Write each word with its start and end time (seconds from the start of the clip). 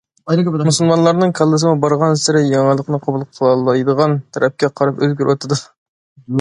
مۇسۇلمانلارنىڭ 0.67 1.33
كاللىسىمۇ 1.39 1.73
بارغانسېرى 1.83 2.43
يېڭىلىقنى 2.47 3.01
قوبۇل 3.05 3.29
قىلالايدىغان 3.37 4.19
تەرەپكە 4.35 4.75
قاراپ 4.81 5.01
ئۆزگىرىۋاتىدۇ. 5.07 5.63